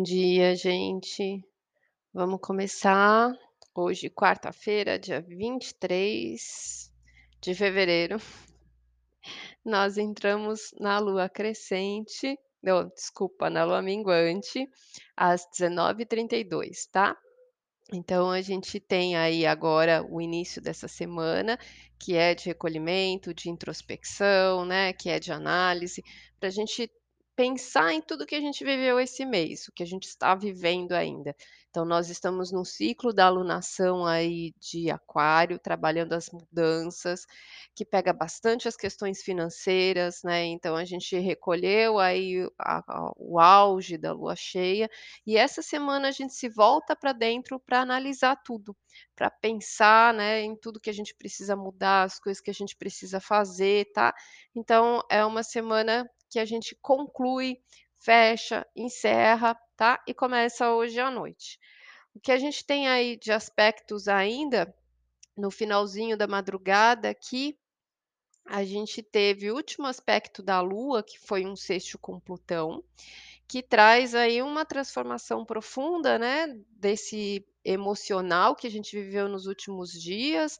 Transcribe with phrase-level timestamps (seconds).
[0.00, 1.44] Bom dia, gente.
[2.10, 3.30] Vamos começar
[3.74, 6.90] hoje, quarta-feira, dia 23
[7.38, 8.16] de fevereiro.
[9.62, 14.66] Nós entramos na lua crescente, não, desculpa, na lua minguante,
[15.14, 17.14] às 19h32, tá?
[17.92, 21.58] Então, a gente tem aí agora o início dessa semana,
[21.98, 26.02] que é de recolhimento, de introspecção, né, que é de análise,
[26.38, 26.90] para a gente
[27.40, 30.92] pensar em tudo que a gente viveu esse mês, o que a gente está vivendo
[30.92, 31.34] ainda.
[31.70, 37.24] Então, nós estamos no ciclo da alunação aí de aquário, trabalhando as mudanças,
[37.74, 43.38] que pega bastante as questões financeiras, né, então a gente recolheu aí a a o
[43.40, 44.90] auge da lua cheia,
[45.26, 48.76] e essa semana a gente se volta para dentro para analisar tudo,
[49.16, 52.76] para pensar, né, em tudo que a gente precisa mudar, as coisas que a gente
[52.76, 54.12] precisa fazer, tá.
[54.54, 57.60] Então é uma semana que a gente conclui,
[57.98, 61.58] fecha, encerra, tá, e começa hoje à noite.
[62.14, 64.74] O que a gente tem aí de aspectos ainda,
[65.36, 67.58] no finalzinho da madrugada aqui,
[68.46, 72.82] a gente teve o último aspecto da lua, que foi um sexto com Plutão,
[73.46, 79.92] que traz aí uma transformação profunda, né, desse emocional que a gente viveu nos últimos
[79.92, 80.58] dias,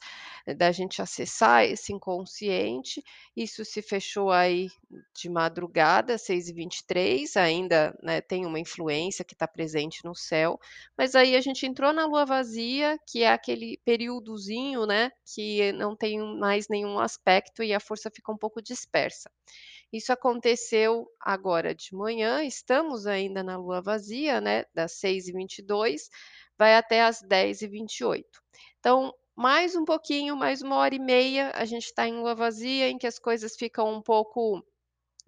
[0.56, 3.02] da gente acessar esse inconsciente.
[3.36, 4.68] Isso se fechou aí
[5.14, 10.58] de madrugada, 6h23, ainda, né, tem uma influência que está presente no céu,
[10.96, 15.96] mas aí a gente entrou na lua vazia, que é aquele períodozinho, né, que não
[15.96, 19.30] tem mais nenhum aspecto e a força fica um pouco dispersa.
[19.92, 26.08] Isso aconteceu agora de manhã, estamos ainda na lua vazia, né, das 6h22,
[26.60, 28.26] vai até às 10h28.
[28.80, 32.90] Então, mais um pouquinho, mais 1 hora e meia, a gente está em lua vazia,
[32.90, 34.62] em que as coisas ficam um pouco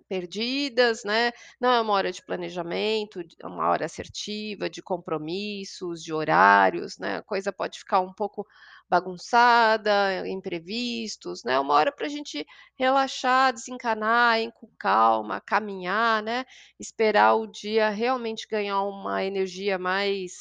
[0.08, 6.12] perdidas, né, não é uma hora de planejamento, é uma hora assertiva, de compromissos, de
[6.12, 8.46] horários, né, a coisa pode ficar um pouco
[8.90, 12.46] bagunçada, imprevistos, né, uma hora para a gente
[12.78, 16.44] relaxar, desencanar, ir com calma, caminhar, né,
[16.78, 20.34] esperar o dia realmente ganhar uma energia mais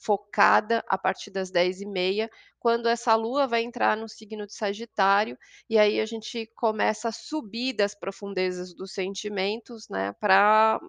[0.00, 5.36] focada a partir das 10h30, quando essa lua vai entrar no signo de Sagitário,
[5.68, 10.80] e aí a gente começa a subir das profundezas dos sentimentos, né, pra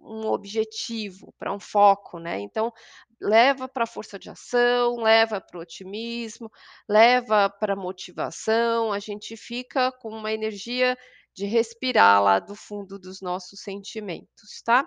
[0.00, 2.72] um objetivo, para um foco, né, então
[3.20, 6.50] leva para a força de ação, leva para o otimismo,
[6.88, 10.96] leva para a motivação, a gente fica com uma energia
[11.34, 14.84] de respirar lá do fundo dos nossos sentimentos, tá.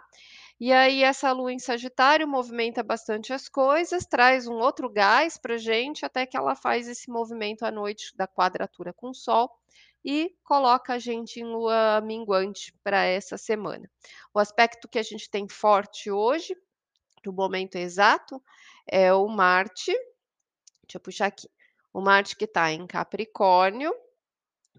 [0.61, 5.57] E aí essa lua em Sagitário movimenta bastante as coisas, traz um outro gás para
[5.57, 9.49] gente, até que ela faz esse movimento à noite da quadratura com o Sol,
[10.05, 13.89] e coloca a gente em lua minguante para essa semana.
[14.31, 16.55] O aspecto que a gente tem forte hoje,
[17.25, 18.39] no momento exato,
[18.85, 19.91] é o Marte,
[20.83, 21.49] deixa eu puxar aqui,
[21.91, 23.91] o Marte que está em Capricórnio,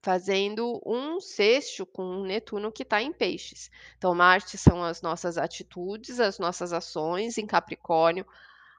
[0.03, 3.71] fazendo um sexto com Netuno que está em Peixes.
[3.97, 8.27] Então Marte são as nossas atitudes, as nossas ações em Capricórnio,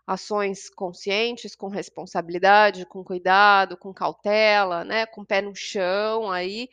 [0.06, 6.70] ações conscientes, com responsabilidade, com cuidado, com cautela, né, com o pé no chão aí,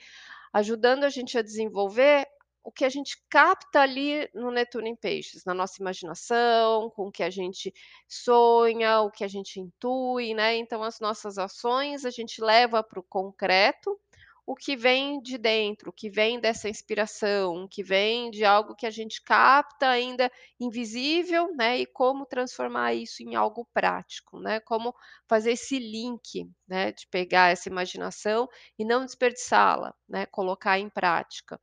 [0.52, 2.26] ajudando a gente a desenvolver
[2.62, 7.12] o que a gente capta ali no Netuno em Peixes, na nossa imaginação, com o
[7.12, 7.72] que a gente
[8.06, 12.98] sonha, o que a gente intui, né, então as nossas ações a gente leva para
[12.98, 13.98] o concreto,
[14.50, 18.74] o que vem de dentro, o que vem dessa inspiração, o que vem de algo
[18.74, 20.28] que a gente capta ainda
[20.58, 24.92] invisível, né, e como transformar isso em algo prático, né, como
[25.28, 31.60] fazer esse link, né, de pegar essa imaginação e não desperdiçá-la, né, colocar em prática.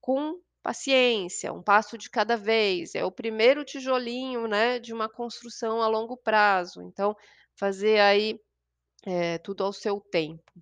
[0.00, 5.82] Com paciência, um passo de cada vez, é o primeiro tijolinho, né, de uma construção
[5.82, 7.16] a longo prazo, então
[7.56, 8.38] fazer aí,
[9.06, 10.52] eh, tudo ao seu tempo.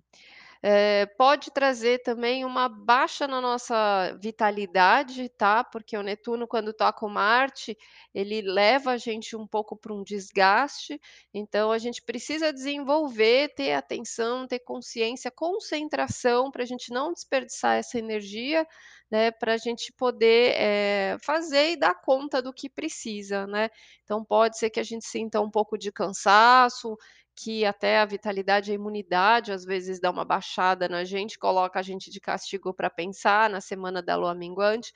[0.69, 7.05] Eh, pode trazer também uma baixa na nossa vitalidade, tá, porque o Netuno quando toca
[7.05, 7.77] o Marte,
[8.13, 10.99] ele leva a gente um pouco para um desgaste,
[11.33, 17.77] então a gente precisa desenvolver, ter atenção, ter consciência, concentração, para a gente não desperdiçar
[17.77, 18.67] essa energia,
[19.11, 23.69] né, para a gente poder, eh, fazer e dar conta do que precisa, né.
[24.03, 26.97] Então pode ser que a gente sinta um pouco de cansaço,
[27.35, 31.83] que até a vitalidade, a imunidade, às vezes dá uma baixada na gente, coloca a
[31.83, 34.91] gente de castigo para pensar na semana da lua minguante,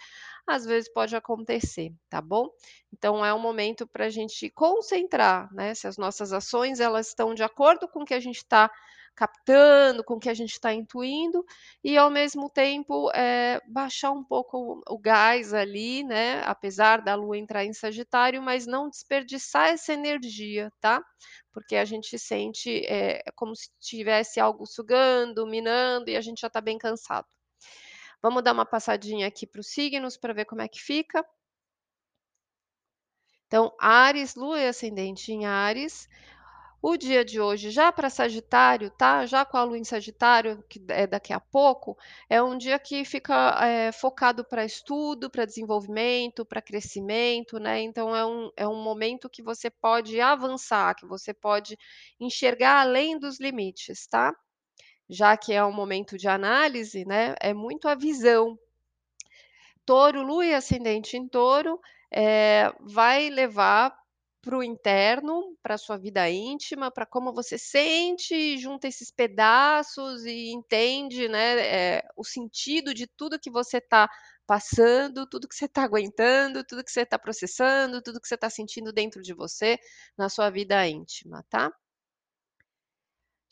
[0.48, 2.50] às vezes pode acontecer, tá bom.
[2.92, 7.34] Então é um momento para a gente concentrar, né, se as nossas ações elas estão
[7.36, 8.72] de acordo com o que a gente está
[9.16, 11.46] captando, com o que a gente está intuindo,
[11.84, 17.38] e ao mesmo tempo, eh, baixar um pouco o gás ali, né, apesar da lua
[17.38, 21.04] entrar em Sagitário, mas não desperdiçar essa energia, tá?
[21.52, 26.48] Porque a gente sente, eh, como se tivesse algo sugando, minando e a gente já
[26.48, 27.28] está bem cansado.
[28.22, 31.26] Vamos dar uma passadinha aqui para os signos para ver como é que fica.
[33.48, 36.08] Então, Áries, lua e ascendente em Áries.
[36.82, 39.26] O dia de hoje, já para Sagitário, tá?
[39.28, 41.96] Já com a lua em Sagitário, que é daqui a pouco,
[42.30, 47.82] é um dia que fica eh, focado para estudo, para desenvolvimento, para crescimento, né?
[47.82, 51.78] Então é um, é um momento que você pode avançar, que você pode
[52.20, 54.34] enxergar além dos limites, tá?
[55.10, 57.36] Já que é um momento de análise, né?
[57.42, 58.58] É muito a visão.
[59.86, 61.80] Touro, lua e ascendente em touro,
[62.12, 63.96] eh, vai levar
[64.42, 70.26] para o interno, para a sua vida íntima, para como você sente, junta esses pedaços
[70.26, 74.10] e entende, né, eh, o sentido de tudo que você está
[74.48, 78.50] passando, tudo que você está aguentando, tudo que você está processando, tudo que você está
[78.50, 79.78] sentindo dentro de você,
[80.18, 81.72] na sua vida íntima, tá?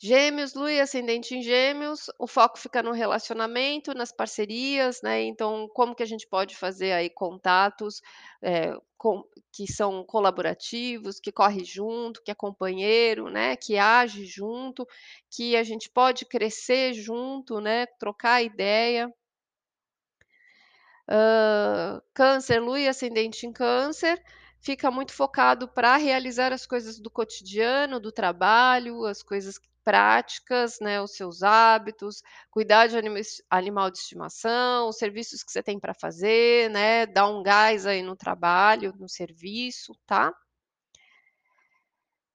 [0.02, 5.68] Gêmeos, lua e ascendente em gêmeos, o foco fica no relacionamento, nas parcerias, né, então
[5.74, 8.00] como que a gente pode fazer aí contatos,
[8.42, 14.86] eh, com que são colaborativos, que corre junto, que é companheiro, né, que age junto,
[15.30, 19.12] que a gente pode crescer junto, né, trocar ideia.
[21.08, 24.22] Hã, câncer, lua e ascendente em câncer,
[24.60, 31.00] fica muito focado para realizar as coisas do cotidiano, do trabalho, as coisas práticas, né,
[31.02, 35.94] os seus hábitos, cuidar de anima animal de estimação, os serviços que você tem para
[35.94, 40.32] fazer, né, dar um gás aí no trabalho, no serviço, tá?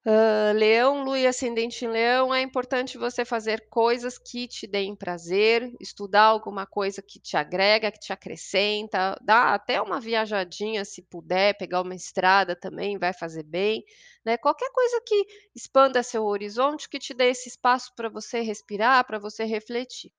[0.07, 4.95] Hã, leão, lua e ascendente em leão, é importante você fazer coisas que te deem
[4.95, 11.01] prazer, estudar alguma coisa que te agrega, que te acrescenta, dá até uma viajadinha se
[11.01, 13.83] puder, pegar uma estrada também vai fazer bem,
[14.23, 15.25] né, qualquer coisa que
[15.55, 20.11] expanda seu horizonte, que te dê esse espaço para você respirar, para você refletir.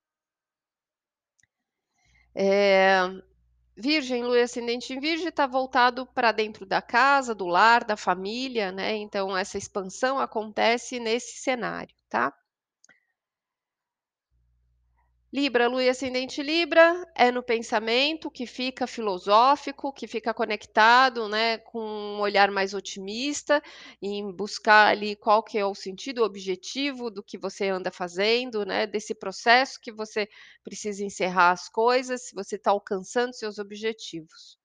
[2.35, 3.23] Eh
[3.77, 8.71] Virgem, lua ascendente em virgem está voltado para dentro da casa, do lar, da família,
[8.73, 12.33] né, então essa expansão acontece nesse cenário, tá.
[15.37, 21.59] Libra, lua e ascendente Libra, é no pensamento que fica filosófico, que fica conectado, né,
[21.59, 23.63] com um olhar mais otimista,
[24.01, 28.65] em buscar ali qual que é o sentido, o objetivo do que você anda fazendo,
[28.65, 30.27] né, desse processo que você
[30.65, 34.57] precisa encerrar as coisas, se você está alcançando seus objetivos.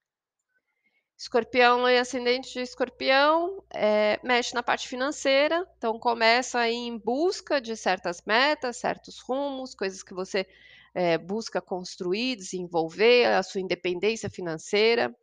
[1.21, 6.97] Escorpião e ascendente de escorpião, eh, mexe na parte financeira, então começa a ir em
[6.97, 10.47] busca de certas metas, certos rumos, coisas que você,
[10.95, 15.15] eh, busca construir, desenvolver, a sua independência financeira.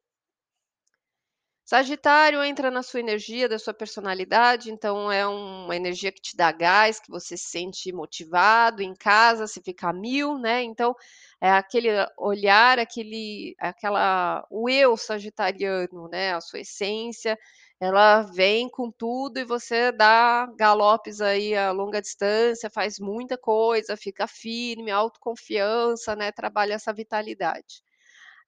[1.70, 6.50] Sagitário entra na sua energia, da sua personalidade, então é uma energia que te dá
[6.50, 10.96] gás, que você se sente motivado, em casa você fica a mil, né, então
[11.38, 17.38] é aquele olhar, aquele aquela o eu sagitariano, né, a sua essência,
[17.78, 23.94] ela vem com tudo e você dá galopes aí a longa distância, faz muita coisa,
[23.94, 27.82] fica firme, autoconfiança, né, trabalha essa vitalidade.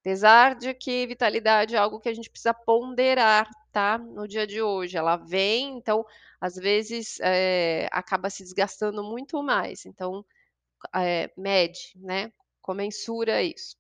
[0.00, 4.63] Apesar de que vitalidade é algo que a gente precisa ponderar, tá, no dia de
[4.63, 4.96] hoje.
[4.96, 6.05] Ela vem, então,
[6.41, 10.24] às vezes, eh, acaba se desgastando muito mais, então,
[10.94, 12.32] eh, mede, né,
[12.63, 13.77] comensura isso.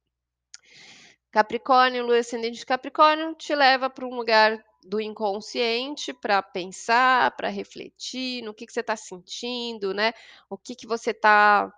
[1.30, 7.48] Capricórnio, lua ascendente de Capricórnio, te leva para um lugar do inconsciente para pensar, para
[7.48, 10.12] refletir no que que você está sentindo, né,
[10.48, 11.72] o que que você está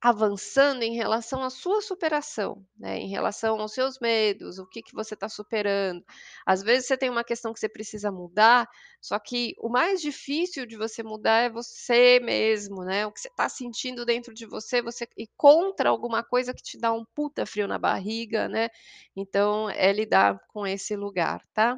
[0.00, 4.94] Avançando em relação à sua superação, né, em relação aos seus medos, o que que
[4.94, 6.04] você está superando.
[6.46, 8.68] Às vezes você tem uma questão que você precisa mudar,
[9.00, 13.26] só que o mais difícil de você mudar é você mesmo, né, o que você
[13.28, 17.44] está sentindo dentro de você, você ir contra alguma coisa que te dá um puta
[17.44, 18.68] frio na barriga, né,
[19.16, 21.76] então é lidar com esse lugar, tá.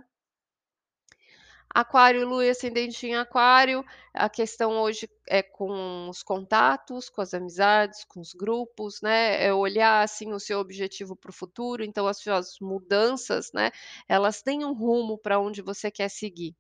[1.73, 7.33] Aquário, lua e ascendente em aquário, a questão hoje é com os contatos, com as
[7.33, 12.09] amizades, com os grupos, né, é olhar, assim, o seu objetivo para o futuro, então
[12.09, 13.71] as suas mudanças, né,
[14.09, 16.57] elas têm um rumo para onde você quer seguir.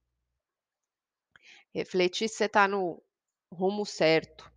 [1.75, 3.03] Refletir se você está no
[3.53, 4.49] rumo certo.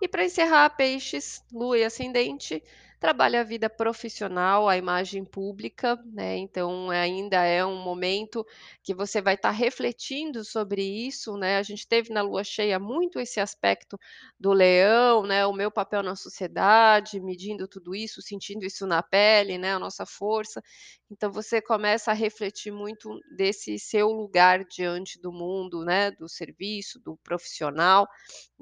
[0.00, 2.62] E para encerrar, peixes, lua e ascendente,
[3.02, 8.46] trabalha a vida profissional, a imagem pública, né, então ainda é um momento
[8.80, 13.18] que você vai estar refletindo sobre isso, né, a gente teve na lua cheia muito
[13.18, 13.98] esse aspecto
[14.38, 19.58] do leão, né, o meu papel na sociedade, medindo tudo isso, sentindo isso na pele,
[19.58, 20.62] né, a nossa força,
[21.10, 27.00] então você começa a refletir muito desse seu lugar diante do mundo, né, do serviço,
[27.00, 28.06] do profissional,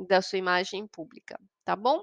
[0.09, 2.03] da sua imagem pública, tá bom?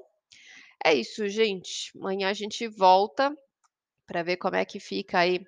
[0.85, 3.35] É isso gente, amanhã a gente volta,
[4.07, 5.45] para ver como é que fica aí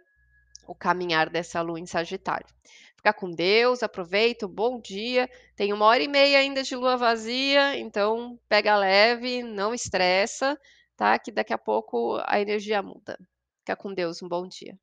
[0.68, 2.48] o caminhar dessa lua em sagitário.
[2.98, 7.78] Fica com Deus, aproveita, bom dia, tem 1 hora e meia ainda de lua vazia,
[7.78, 10.60] então pega leve, não estressa,
[10.98, 13.18] tá, que daqui a pouco a energia muda.
[13.60, 14.78] Fica com Deus, um bom dia.